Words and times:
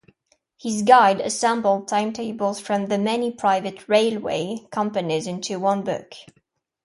His 0.59 0.81
guide 0.81 1.21
assembled 1.21 1.87
timetables 1.87 2.59
from 2.59 2.87
the 2.87 2.97
many 2.97 3.29
private 3.31 3.87
railway 3.87 4.65
companies 4.71 5.27
into 5.27 5.59
one 5.59 5.83
book. 5.83 6.15